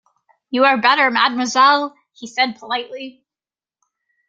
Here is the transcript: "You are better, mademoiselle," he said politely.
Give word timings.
"You 0.49 0.63
are 0.65 0.81
better, 0.81 1.11
mademoiselle," 1.11 1.95
he 2.11 2.25
said 2.25 2.57
politely. 2.59 3.23